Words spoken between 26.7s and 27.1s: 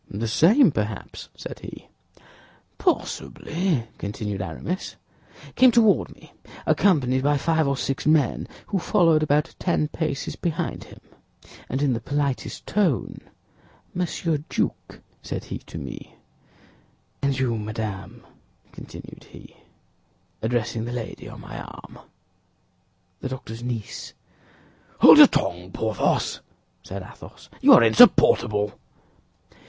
said